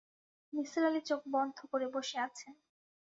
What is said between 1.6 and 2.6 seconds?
করে বসে আছেন।